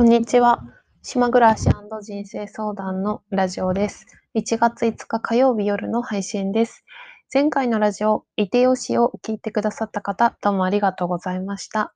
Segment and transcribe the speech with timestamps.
[0.00, 0.62] こんにちは。
[1.02, 1.68] 島暮らし
[2.00, 4.06] 人生相談のラジオです。
[4.34, 6.86] 1月5日火曜日夜の配信です。
[7.30, 11.92] 前回のラジオ、いてよしを聞いてくださった方、どうもありがとうございました。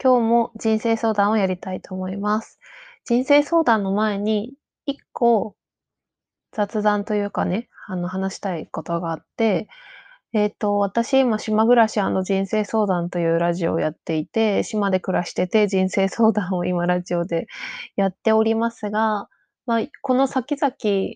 [0.00, 2.60] 今日も人生相談をやりたいと思います。
[3.04, 4.52] 人生相談の前に、
[4.86, 5.56] 1個
[6.52, 9.66] 雑談というかね、あの話したいことがあって、
[10.34, 17.46] えっと、私、今、島暮らし人生相談というラジオをやっていて、島で暮らしてて人生相談を今ラジオで
[17.96, 19.28] やっておりますが、
[19.64, 21.14] まあ、この先々、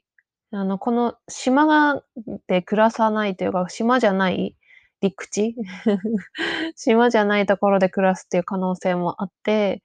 [0.62, 2.02] あの、この島が
[2.46, 4.56] で暮らさないというか、島じゃない
[5.02, 5.56] 陸地？
[6.77, 9.83] 島じゃないところで暮らすっていう可能性もあって、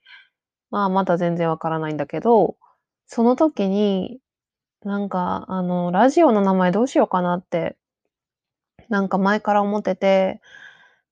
[0.71, 2.57] まあ、まだ全然わからないんだけど、
[3.07, 4.19] その時に、
[4.83, 7.77] なんか、あの、ラジオの名前どうしようかなって
[8.89, 10.41] なんか前から思ってて、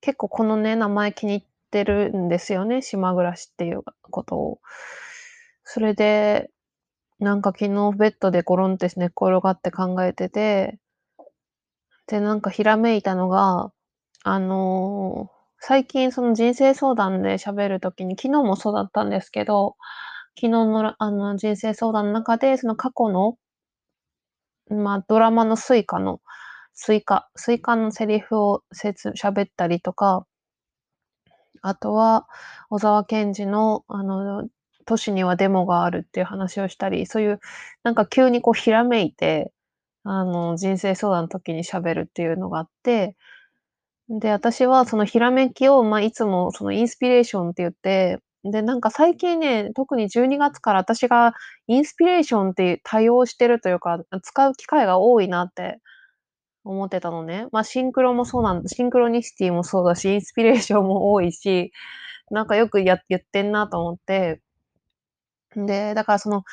[0.02, 4.59] 結構このね、名前気に入ってるんですよね、島暮らしっていうことを。
[5.63, 6.52] それで、
[7.19, 10.80] なんか昨日ベッドでゴロンって寝っ転がって考えてて、
[12.08, 13.72] で、なんかひらめいたのが、
[14.23, 19.75] あの、最近その人生相談で喋る時に、昨日もそうだったんですけど、
[20.35, 23.38] 昨日のあの人生相談の中で、その過去の、
[24.69, 26.22] まあ、ドラマのスイカの
[26.76, 30.26] スイカ、スイカのセリフを喋ったりとか、
[31.62, 32.28] あとは、
[32.70, 34.48] 小沢健二の、あの、
[34.86, 37.40] 都市にはデモがあるっていう話をしたり、そういう、
[37.84, 39.52] なんか急にこうひらめいて、
[40.03, 43.16] あの、人生相談の時に喋るっていうのがあって、
[44.09, 51.34] で、私はそのひらめきを、まあ、いつもそのインスピレーションって言って、で、なんか最近ね、特に12月から私が
[51.68, 55.80] インスピレーションって多用してるというか、使う機会が多いなって
[56.66, 57.47] 思ってたのね。
[57.52, 58.69] まあ、シンクロもそうなんだ。
[58.69, 61.72] シンクロニシティもそうだし、インスピレーションも多いし、
[62.31, 64.41] なんかよくや言ってんなと思って。
[65.55, 66.44] で、だからその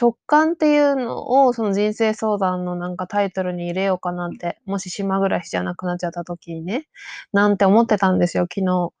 [0.00, 6.88] 直感っていうのをその人生相談のなんかタイトルに入れようかなって、もし島暮らしじゃなくなっちゃった時にね、
[7.32, 8.92] なんて思ってたんですよ、昨日。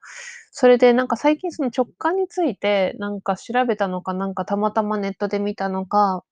[0.52, 6.24] それでなんか最近その直感についてなんか調べたのか、なんかたまたまネットで見たのか、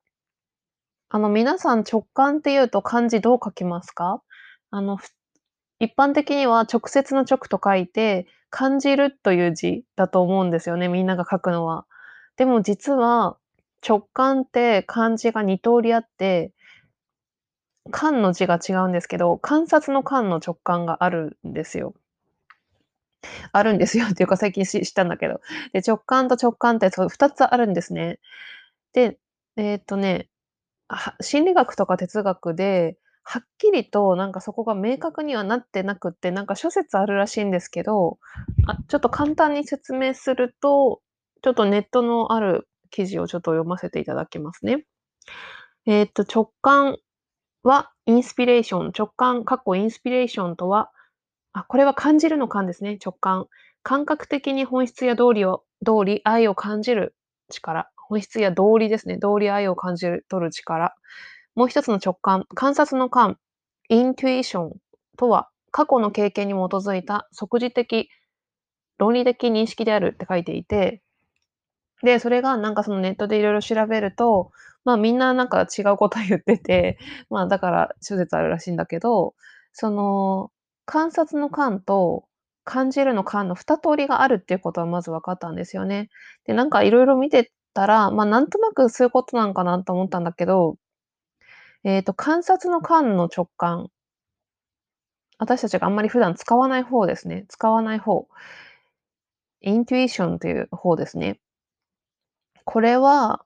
[1.09, 4.23] あの皆さん直感っていうと漢字どう書きますか？
[4.77, 4.99] あの、
[5.79, 11.87] 一般的には直接の直と書いて、感じるという字だと思うんですよね、みんなが書くのは。
[12.37, 13.39] でも実は、
[13.87, 16.53] 直感って漢字が2通りあって、
[17.91, 21.95] 感の字が違うんですけど、観察の観の直感があるんですよ。
[23.53, 25.41] あるんですよ っていうか最近知ったんだけど。
[25.73, 28.19] で、直感と直感ってそう2つあるんですね。
[28.93, 29.19] で、
[29.57, 30.29] えーっとね、
[31.23, 32.99] 心理学とか哲学で
[33.29, 38.19] はっきりとなんかそこが明確にはなってなくって、なんか諸説あるらしいんですけど、
[38.69, 41.01] あ、ちょっと簡単に説明すると、
[41.43, 44.87] ちょっとネットのある記事をちょっと読ませていただきますね。
[45.87, 46.99] えっと、直感
[47.65, 50.93] はインスピレーション、直感、かっこインスピレーションとは、
[51.53, 53.49] あ、これは感じるの感ですね、直感。
[53.83, 57.17] 感覚的に本質や道理を、道理、愛を感じる
[57.51, 57.91] 力。
[57.97, 59.17] 本質や道理ですね。
[59.17, 60.95] 道理、愛を感じる、取る力。
[61.57, 63.39] もう一つの直感、観察の感、
[63.89, 64.77] イントゥイション
[65.17, 68.09] とは、過去の経験に基づいた即時的、
[68.99, 71.03] 論理的認識であるって書いていて、
[72.03, 74.51] で、それがなんかそのネットでいろいろ調べると、
[74.85, 76.99] まあみんななんか違うこと言ってて、
[77.31, 79.35] まあだから諸説あるらしいんだけど、
[79.73, 80.51] その
[80.85, 82.25] 観察の感と
[82.65, 86.11] 感じるの感の二通りがあるっていうことはまず分かったんですよね。
[86.47, 90.77] で、なんかいろいろ見てたら、まあなんとなくそういうことなんかなと思ったんだけど、
[91.87, 93.91] えっと、観察の観の直感。
[95.39, 97.45] 私たちがあんまり普段使わない方ですね。
[97.49, 98.27] 使わない方。
[99.61, 101.39] イントゥイションという方ですね。
[102.65, 103.45] これは、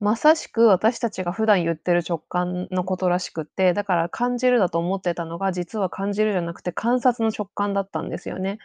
[0.00, 8.60] まさしく私たちが普段言ってる直感のことらしくって、だから感じるだと思ってたのが、実は感じるじゃなくて観察の直感だったんですよね。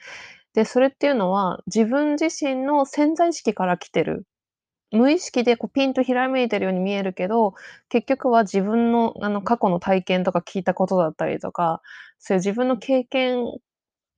[0.53, 4.25] で、それっていうのは、自分自身の潜在意識から来てる
[4.91, 7.55] 無意識でこうピンとひらめいてるように見えるけど、
[7.89, 11.81] 結局は自分のあの過去の体験とか聞いたことだったりとか、
[12.19, 13.45] そういう自分の経験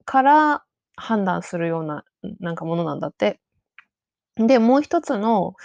[0.05, 0.63] から
[0.95, 2.03] 判断するような、
[2.39, 3.39] なんかものなんだって。
[4.35, 5.55] で、もう一つの、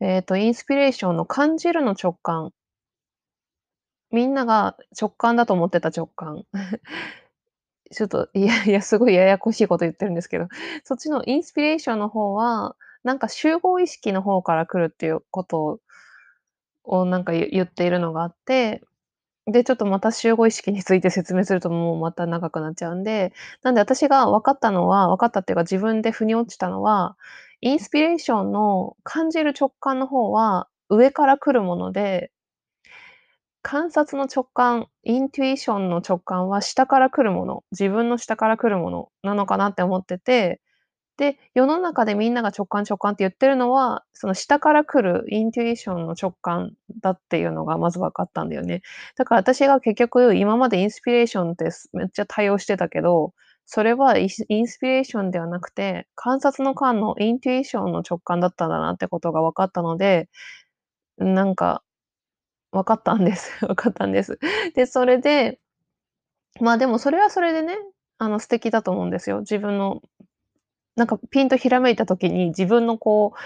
[0.00, 2.52] えっと、インスピレーションの感じるの直感。
[4.10, 6.44] みんなが直感だと思ってた直感。
[7.90, 10.48] ちょっと、いやいや、すごいややこしいこと言ってるんですけど、
[10.84, 15.80] そっちのインスピレーションの方はなんか集合意識の方から来るっていうこと
[16.84, 18.82] をなんか言っているのがあって、
[19.46, 23.32] で、ちょっとまた集合意識について説明するともうまた長くなっちゃうんで、
[23.62, 27.16] なんで私が分かったのは分かったっていうか自分で腑に落ちたのは、
[27.60, 32.32] インスピレーションの感じる直感の方は上から来るもので
[33.62, 40.60] 観察の直感、イントゥイションの直感は下から来るもの、自分の下から来るものなのかなって思ってて、
[41.18, 48.82] で、世の中でみんなが直感直感って言ってるのは、その下から来るイントゥイションの直感だっていうのがまず分かったんだよね。
[49.16, 53.34] だから私が結局今までインスピレーションってめっちゃ対応してたけど、
[53.66, 54.46] それはインス
[54.80, 60.28] ピレーションではなくて、観察の間のイントゥイションの直感だったんだなってことが分かったので、
[61.18, 61.82] なんか
[62.72, 63.50] 分かったんです。
[63.66, 64.38] 分かったんです。
[64.74, 65.60] で、それで、
[66.60, 67.76] まあでもそれはそれでね、
[68.18, 69.40] あの素敵だと思うんですよ。
[69.40, 70.00] 自分の、
[70.96, 73.38] なんかピンとひらめいた時に自分のこう、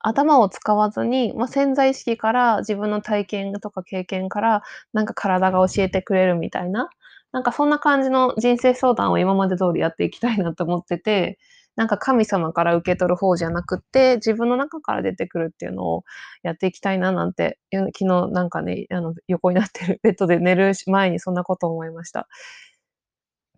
[0.00, 4.62] 頭を使わずに、まあ、潜在意識から自分の体験とか経験から、
[4.92, 6.90] なんか体が教えてくれるみたいな、
[7.32, 11.38] なんかそんな感じの人生相談を今まで通りやっていきたいなと思ってて、
[11.76, 16.04] なんか神様から受け取る方じゃなくって、自分の中から出てくるっていうのを
[16.42, 22.28] やっていきたいななんて、昨日なんかね、あの、横になってるベッドで寝る前にそんなことを思いました。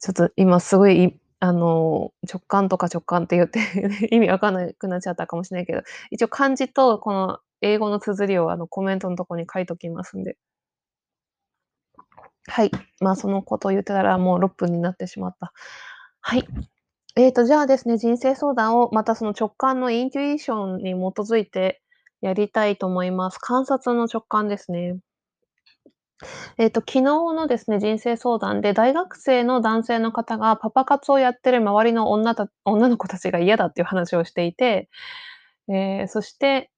[0.01, 3.61] ちょっと今すごい、あの、直感とか直感って言って
[4.11, 10.39] 意味わかんなくなっちゃったかもしれないけど、一応漢字とこの英語の綴りをあのコメントのとこに書いときますんで。
[12.47, 12.71] はい。
[13.01, 15.53] まあそのことを言ってたらもう6分になってしまった。
[16.21, 16.49] はい。
[17.17, 21.83] えっと、じゃあですね、人生相談をまたその直感のイントゥイションに基づいて
[22.23, 23.39] やりたいと思います。
[23.39, 24.97] 観察の直感ですね。
[26.59, 34.89] えっと、昨日のですね、人生相談で大学生の男性の方がパパ活をやってる周りの女た女の子たちが嫌だっていう話をしていて、
[35.69, 36.71] えー、そして、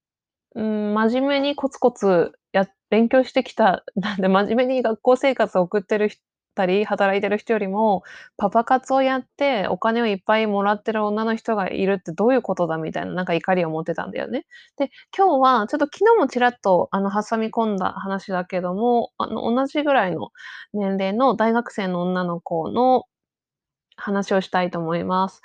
[0.55, 6.11] うん、真面目にコツコツや勉強してきた、なんで真面目に学校生活を送ってる
[6.57, 8.03] たり、働いてる人よりも、
[8.39, 14.47] パパ活をやってお金をいっぱいもらってる女の人がいるってどういうことだみたいな、なんか怒りを持ってたんだよね。
[14.79, 20.31] で、今日はちょっと昨日もちらっとあの挟み込んだ話だけども、あの同じぐらいの
[20.75, 23.05] 年齢の大学生の女の子の
[23.97, 25.43] 話をしたいと思います。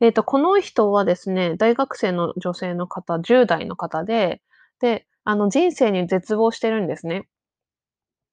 [0.00, 4.42] えっ、と、この人はですね、大学生の女性の方、10代の方で、
[4.80, 7.26] で、あの人生に絶望してるんですね。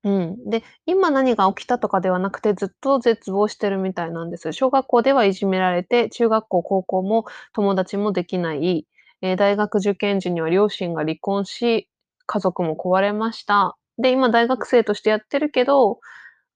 [0.04, 0.50] うん。
[0.50, 4.52] で、今何が起きたとかではなくて、ずっと絶望してるみたいなんです。
[4.52, 8.86] 小学校ではいじめられて、中学校、高校も友達もできない、
[9.22, 11.88] えー大学受験時には両親が離婚し、
[12.26, 13.78] 家族も壊れました。
[13.98, 16.00] で、今大学生としてやってるけど、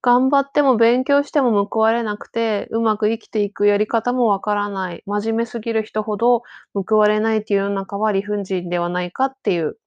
[0.02, 5.04] 頑張っても勉強しても報われなくて、うまく生きていくやり方もわからない。
[5.06, 9.78] 真面目すぎる人ほど報われないっていう世の中は理不尽ではないかっていう、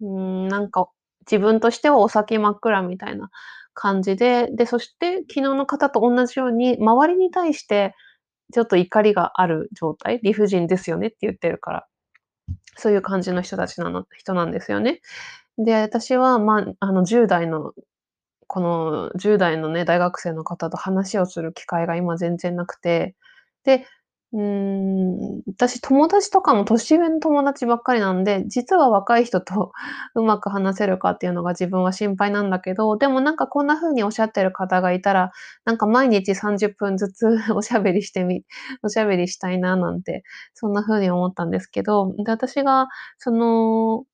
[0.00, 0.88] うーん、なんか
[1.30, 3.30] 自分としてはお先真っ暗みたいな
[3.74, 7.94] 感じで、で、そして昨日の方と同じように、周りに対して
[8.52, 11.86] ちょっと怒りがある状態、理不尽ですよねって言ってるから、
[12.76, 15.00] そういう感じの人たちなの人なんですよね。
[15.58, 17.72] で、私は、まあ、あの、10代の
[18.50, 23.14] この10代のね、大学生の方と話をする機会が今全然なくて、
[23.64, 23.86] で、
[24.32, 29.72] うん、私、友達とかも年上の友達ばっかりなんで、実は若い人と
[30.14, 35.32] うまく話せるかっていうのが自分は心配なんだけど、でもなんかこんな風におっしゃってる方がいたら、
[35.64, 38.44] なんか毎日30分ずつ おしゃべりしてみ
[38.84, 40.22] おしゃべりしたいななんて、
[40.54, 42.86] そんな風に思ったんですけど、で、私が
[43.18, 44.04] その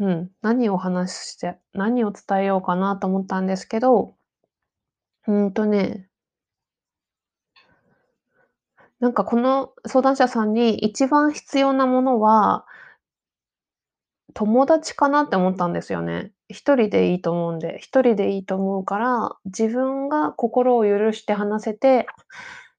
[0.00, 4.14] うん、何を話して何を伝えようかなと思ったんですけど、
[5.26, 6.07] うんとね
[9.00, 12.64] なんかこの相談者さんに一番必要なものは
[14.34, 16.32] 友達かなって思ったんですよね。
[16.48, 22.06] 一人でいいと思うんで、一人でいいと思うから、自分が心を許して話せて、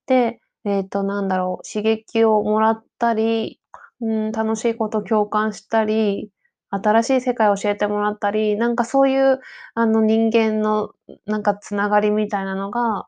[0.08, 3.62] で、えっと、なんだろう、刺激をもらったり、
[4.02, 6.32] うん、楽しいこと共感したり、
[6.72, 9.42] 新しい世界を教えてもらったり、なんかそういう、
[9.76, 10.92] あの、人間の
[11.28, 13.08] なんか繋がりみたいなのが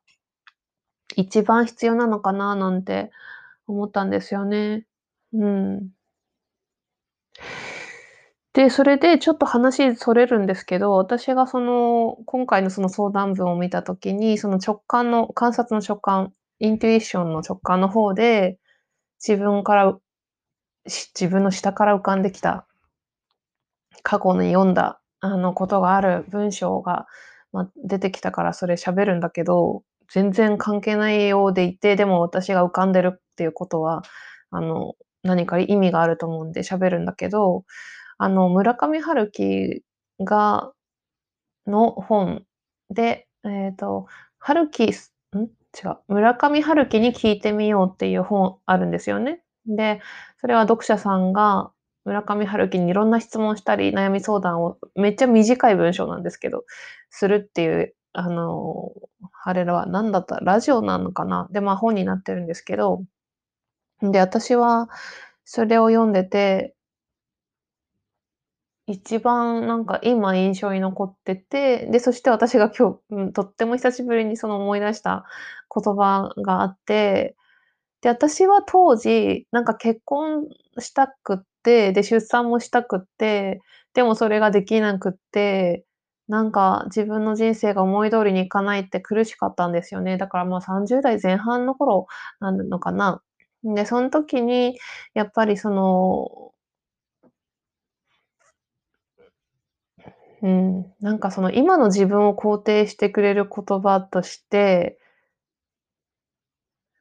[1.18, 3.12] 一番必要なのかななんて
[3.68, 4.86] 思ったんですよね。
[5.34, 5.91] うん。
[8.53, 18.60] で、それでちょっと話それるんですけど、私がその、今回のその相談文を見た時に、その直感の観察の直感、イントゥイションの直感の方で、
[19.25, 19.98] 自分から
[20.86, 22.68] 自分の下から浮かんできた、
[24.03, 27.08] 過去に読んだ、あの、ことがある文章が、
[27.53, 34.03] ま、出てきたからそれ喋るんだけど全然関係ないようでいて、でも私が浮かんでるっていうことは、
[34.51, 37.63] あの、何か意味があると思うんで喋るんだけど、
[38.18, 39.84] あの、村上春樹
[40.20, 40.74] が
[41.68, 42.44] の本
[42.89, 44.08] で、えっと、
[44.39, 44.88] 春樹ん？
[44.94, 49.41] 違う、村上春樹に聞いてみようっていう本あるんですよね。
[49.65, 50.01] で、
[50.39, 51.72] それは読者さんが
[52.03, 56.65] 村上春樹にいろんな質問したり、悩み相談をめっちゃ短い文章なんですけど、
[57.10, 58.91] するっていう、あの、
[59.44, 60.39] あれらは何だった？
[60.41, 61.48] ラジオなのかな？
[61.51, 63.03] で、まあ本になってるんですけど、
[64.01, 64.89] で、私は
[65.46, 66.75] それを読んでて
[68.88, 75.25] 一番なんか今印象に残ってて、で、そして私が今日、うん、とっても久しぶりにその思い出した
[75.74, 77.36] 言葉があって、
[78.01, 80.48] で、私は当時、なんか結婚
[80.80, 83.62] したくって、で、出産もしたくって、
[83.94, 85.86] でもそれができなくって、
[86.28, 90.18] なんか自分の人生が思い通りにいかないって苦しかったんですよね。
[90.18, 92.08] だからまあ30代前半の頃
[92.40, 93.22] なのかな。
[93.63, 94.78] で、その時に
[95.13, 96.54] やっぱりその
[100.42, 104.98] うん、なんかその今の自分を肯定してくれる言葉として、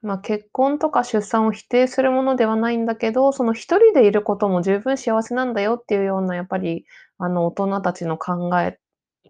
[0.03, 6.87] まあ、結婚とか出産を否定するものではないんだけど、その一人でいることも十分幸せなんだよっていうようなやっぱり、
[7.19, 8.79] あの、大人たちの考え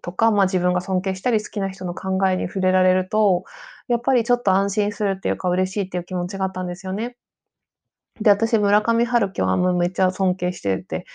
[0.01, 3.43] とか、まあ、自分が尊敬したり好きな人の考えに触れられると、
[3.87, 7.17] やっぱりちょっと安心するっていうか嬉しいっていう気持ちがあったんですよね。
[8.19, 11.05] で、私村上春樹はもうめっちゃ尊敬してて、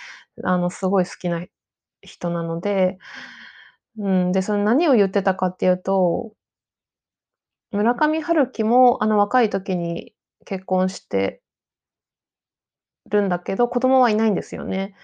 [0.45, 1.45] あの、すごい好きな
[2.03, 2.99] 人なので、
[3.99, 6.33] うん、で、その何を言ってたかっていうと、
[7.73, 10.15] 村上春樹もあの若い時に
[10.45, 11.43] 結婚して
[13.09, 14.95] るんだけど、子供はいないんですよね。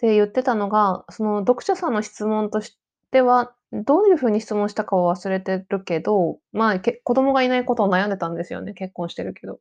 [0.00, 2.83] で、言ってたのが、その読者さんの質問として
[3.14, 9.60] ては、どういう風に質問したかは忘れてるけど、まあ、け子供がいないことを悩んでたんですよね、結婚してるけど。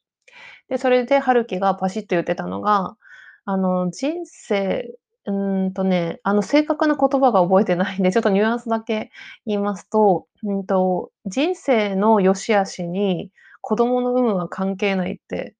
[0.70, 2.98] で、それで春樹がパシッと言ってたのが、
[3.46, 4.90] あの、人生
[5.26, 9.12] うんとね、あの、正確な言葉が覚えてないんで、ちょっとニュアンスだけ
[9.46, 13.32] 言いますと、うんと、人生の良し悪しに
[13.62, 15.56] 子供の有無は関係ないって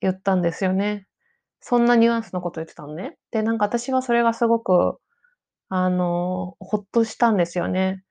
[0.00, 1.06] 言ったんですよね。
[1.60, 3.18] そんなニュアンスのこと言ってたのね。
[3.30, 4.98] で、なんか私はそれがすごく、
[5.70, 8.02] あの、ほっとしたんですよね。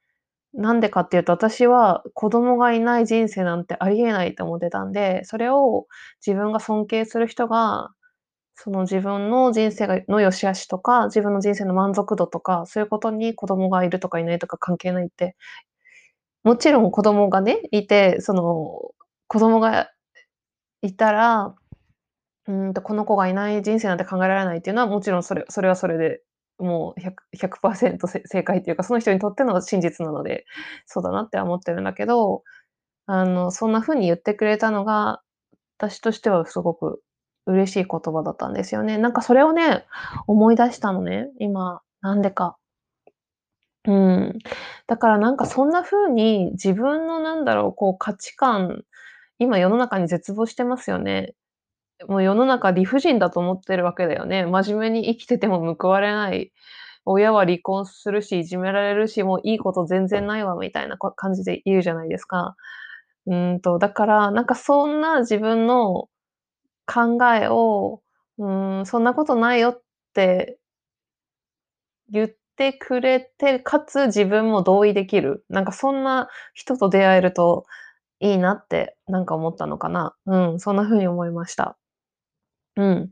[0.53, 5.87] なんでかっていうと、私は子供がいない人生なんてありえないと思ってたんで、それを
[6.25, 7.91] 自分が尊敬する人が
[8.55, 15.35] その自分の人生がの良し悪しとか、自分の人生の満足度とか、そういうことに子供がいるとかいないとか関係ないって。
[16.45, 18.91] もちろん子供がね、いて、その、
[19.27, 19.89] 子供が
[20.83, 21.55] いたら、
[22.47, 26.21] うんと、この子がいない人生なんて考えられないっていうのは、もちろんそれそれはそれで、
[26.59, 30.45] もう100 100%正解っていうか、その人にとっての真実なので、
[30.85, 32.43] そうだなって思ってるんだけど、
[33.07, 35.21] あの、そんな風に言ってくれたのが、
[35.79, 37.01] 私としてはすごく
[37.47, 38.97] 嬉しい言葉だったんですよね。
[38.99, 39.85] なんかそれをね、
[40.27, 42.57] 思い出したのね、今、なんでか。
[43.85, 44.39] うん。
[44.87, 48.83] だからなんかそんな風に自分のなんだろう、こう価値観、
[49.39, 51.35] 今世の中に絶望してますよね。
[52.07, 54.45] もう世の中理不尽だと思ってるわけだよね。
[54.45, 56.51] 真面目に生きてても報われない。
[57.05, 62.55] 親は離婚するし、いじめられるし、もういいこと全然ないわみたいな感じで言うじゃないですか。
[63.27, 66.09] うんと、だから、なんかそんな自分の
[66.87, 68.01] 考えを、
[68.39, 68.49] う
[68.81, 70.59] ん、そんなことないよって
[72.09, 77.65] 言ってくれて、かつ自分も同意できる、なんかそんな人と出会えると
[78.19, 80.15] いいなって、なんか思ったのかな。
[80.27, 81.77] うん、そんな風に思いました。
[82.77, 83.11] うん。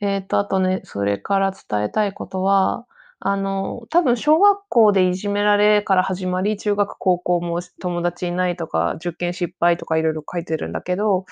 [0.00, 2.86] えっと、あとね、それから伝えたいことは、
[3.20, 11.26] あの、多分小学校でいじめられから始まり、中学、高校も友達いないとか、受験失敗とか色々書いてるんだけど、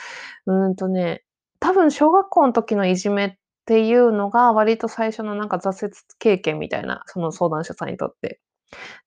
[0.47, 1.25] うーんとね、
[1.61, 3.35] 多分小学校の時のいじめっ
[3.66, 8.40] ていうのが、割と最初のなんか挫折経験みたいな、その相談者さんにとって、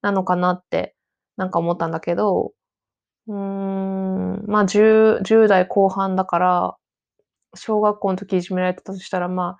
[0.01, 0.95] なのかなって、
[1.37, 2.53] なんか思ったんだけど、
[3.27, 6.75] うーん、まあ、10- 10代後半だから、
[7.55, 9.57] 小学校の時いじめられてたとしたら、ま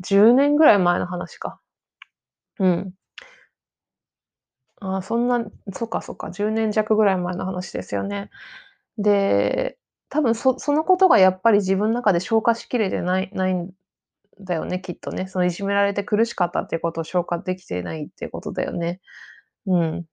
[0.00, 1.60] 10年ぐらい前の話か。
[2.58, 2.94] うん。
[4.80, 8.30] あ、そんなそっかそっか、10年弱ぐらい前の話ですよね。
[8.98, 9.78] で、
[10.10, 13.70] 多分そそのことがやっぱり自分の中で消化しきれてないないん
[14.40, 15.28] だよね、きっとね。
[15.28, 19.00] そのいじめられて苦しかったっていうことを消化できてないっていうことだよね。
[19.66, 20.06] うん。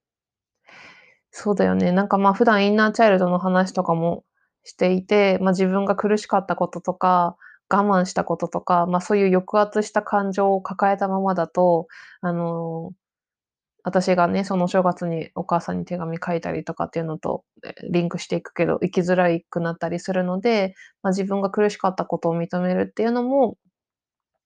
[1.32, 1.92] そうだよね。
[1.92, 4.24] なんか、まあ、普段インナーチャイルドの話とかも
[4.64, 7.36] していて、まあ、自分が苦しかったこととか、
[7.70, 11.88] 我慢したこととか、まあ、そういう抑圧した感情を抱えたままだと、
[12.22, 12.94] あの
[13.84, 17.44] 私がね、その正月にお母さんに手紙書いたりとかっていうのと、
[17.92, 23.58] リンクしていくけど、生きづらいくなったりするので、まあ、自分が苦しかったことを認めるっていうのも、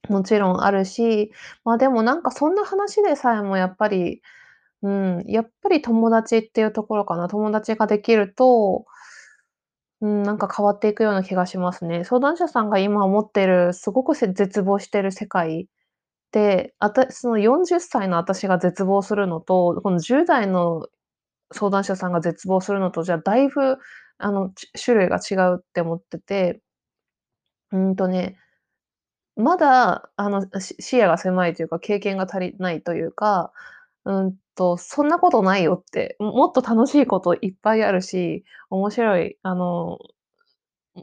[0.10, 1.32] もちろんあるし、
[1.64, 4.22] まあ、でもなんかそんな話でさえもやっぱり、
[4.82, 7.28] うん、やっぱり友達っていうところかな。
[7.28, 8.86] 友達ができると
[10.02, 12.04] うん、なんか変わっていくような気がしますね。
[12.04, 15.68] 相談者さんが今思ってる、すごく絶望してる世界
[16.32, 20.88] で、あたその40歳の私が絶望するのと、この10代の
[21.54, 23.78] 相談者さんが絶望するのとじゃ、だいぶ
[24.20, 24.52] あの、
[24.84, 26.62] 種類が違うって思ってて。
[27.72, 28.38] うんとね、
[29.38, 33.54] まだあの、視野が狭いというか、経験が足りないというか、
[34.08, 40.00] うんと、そんなことないよって、もっと楽しいこといっぱいあるし、面白い、あの、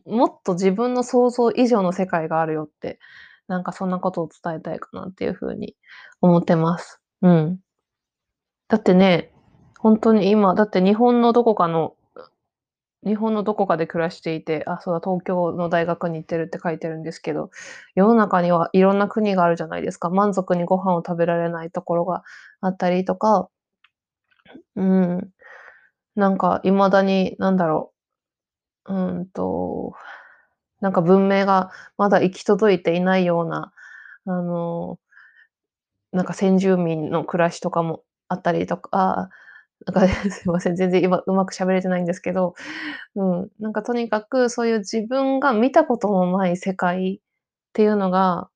[0.07, 2.99] もっと自分の想像以上の世界があるよって、
[3.47, 5.77] なんかそんなことを伝えたいかなっていうふうに
[6.21, 7.01] 思ってます。
[7.23, 7.61] うん。
[8.69, 9.33] だってね、
[9.79, 11.95] 本当に今、だって日本のどこかの
[13.07, 17.51] 日本のどこかで暮らしていて、あ、そうだ、東京の大学に行ってるって書いてるんですけど、
[17.95, 20.11] 世の中にはいろんな国があるじゃないですか。
[20.11, 22.23] 満足にご飯を食べられないところが
[22.61, 23.49] あったりとか。
[24.77, 25.31] うん。
[26.17, 27.93] なんか未だに、なんだろ
[28.87, 29.95] う、うんと、
[30.81, 33.73] なんか文明がまだ行き届いていないような、
[34.27, 34.99] あの
[36.13, 39.31] なんか先住民の暮らしとかもあったりとか、
[39.87, 42.55] なんか すいません、全然今うまく喋れてないんですけど、
[43.17, 47.21] うん、なんかとにかくそういう自分が見たことのない世界っ
[47.75, 48.49] ていうのが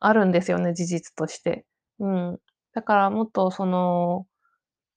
[0.00, 1.66] あるんですよね、事実として。
[2.00, 2.40] うん。
[2.74, 4.26] だからもっとその、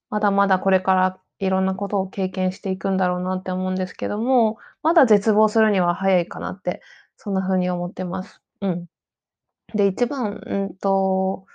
[0.09, 6.81] まだまだこれからいろんなことを経験していくんだろうなって思うんですけども、まだ絶望するには早いかなって、
[7.17, 8.41] そんな風に思ってます。
[8.61, 8.87] うん。
[9.75, 11.45] で、一番、うんと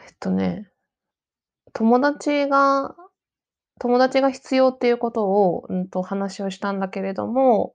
[0.00, 0.71] えっとね
[1.72, 2.94] 友達が
[3.82, 7.74] 友達が必要っていうことを、うんと、話をしたんだけれども、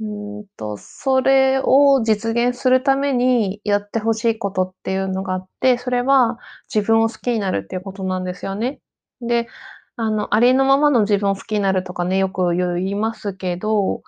[0.00, 6.38] うんと、それを実現するためにやって欲しいことっていうのがあって、それは
[6.72, 8.80] 自分を好きになるっていうことなんですよね。
[9.20, 9.48] で、
[9.96, 14.02] あの、ありのままの自分を好きになるとかね、よく言いますけど、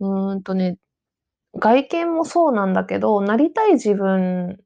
[0.00, 0.76] うんとね、
[1.54, 4.58] 外見もそうなんだけど、なりたい自分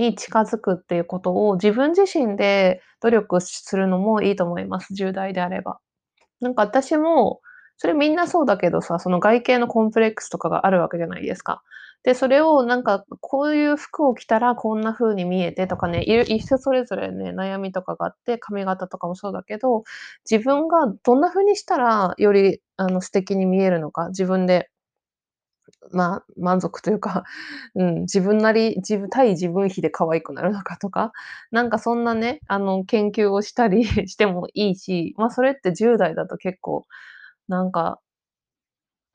[0.00, 5.78] に近づくっていうことを自分自身で努力するのもいいと思います、10代であれば。
[6.40, 7.40] なんか私も、
[7.78, 11.62] それみんなそうだけどさ、その外見のコンプレックスとかがあるわけじゃないですか。
[12.02, 19.84] で、それをなんか、こういう服を着たらこんな風に見えてとかね、いる人それぞれね、悩みとかがあって、髪型とかもそうだけど、
[20.30, 24.70] 自分がどんな風にしたらよりあの素敵に見えるのか、自分で
[25.92, 27.24] まあ、満足というか、
[27.74, 31.12] うん、自分なり自分対自分比で可愛くなるのかとか、
[31.50, 36.86] なんかそんなね、あの、研究をしたり してもいいし、まあ、それって10代だと結構、
[37.48, 38.00] なんか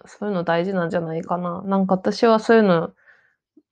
[0.05, 1.61] そういうの大事なんじゃないかな。
[1.63, 2.91] なんか私はそういうの、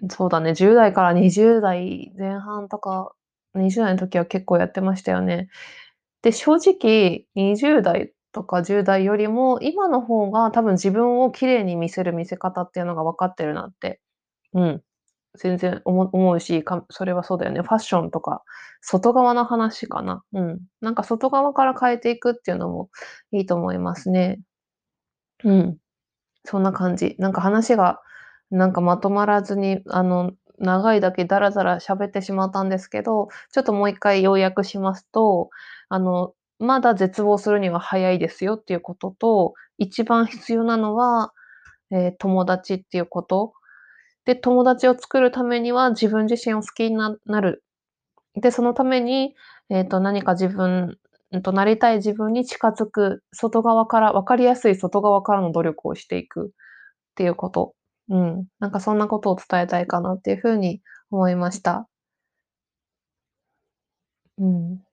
[0.10, 3.13] そうだね、10代から20代前半とか、
[3.56, 5.49] 20代の時は結構やってましたよね。
[6.23, 14.02] で、正直20代とか10代よりも、今の方が多分自分を綺麗に見せる見せ方っていうのが分かってるなって、
[14.54, 14.84] うん、
[15.38, 17.62] 全然思うし、それはそうだよね。
[17.62, 18.43] ファッションとか、
[18.82, 20.24] 外側の話かな。
[20.34, 20.60] うん。
[20.82, 22.89] なんか外側から変えていくっていうのも
[23.32, 24.41] いいと思いますね。
[25.43, 25.78] うん。
[26.46, 27.15] そんな感じ。
[27.19, 28.02] なんか話が、
[28.52, 35.50] なんかまとまらずに、あの、長いだけダラダラ喋ってしまったんですけど、ちょっともう一回要約しますと、
[35.89, 41.34] あの、まだ絶望するには早いですよっていうことと、一番必要なのは、
[41.92, 43.54] えー、友達っていうこと。
[44.26, 47.63] で、友達を作るためには自分自身を好きになる。
[48.36, 49.36] で、そのために、
[49.70, 50.98] えっと、何か自分
[51.44, 56.50] と、なりたい自分に近づく、外側から分かりやすい外側からの努力をしていくっ
[57.16, 57.76] ていうこと。
[58.10, 61.88] うん、なんかそんなことを伝えたいかなっていう風に思いました。
[64.38, 64.84] うん。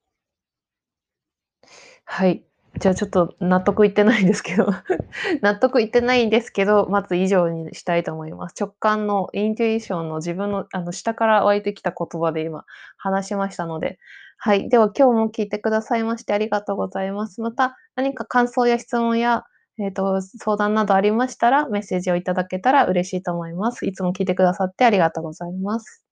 [2.13, 2.45] はい。
[2.81, 4.67] じゃあちょっと納得いってないんですけど、
[5.43, 8.55] 納得いってないんですけど、まず以上にしたいと思います。
[8.61, 12.65] 直感のイントゥイションの自分のあの下から湧いてきた言葉で今
[12.97, 14.01] 話しましたので、
[14.39, 14.69] はい。
[14.69, 17.41] では今日も聞いてくださいましてありがとうございます。
[17.43, 19.45] また何か感想や質問や、
[19.79, 23.87] えっと、相談などありましたら、メッセージをいただけたら嬉しいと思います。
[23.87, 26.10] いつも聞いてくださってありがとうございます。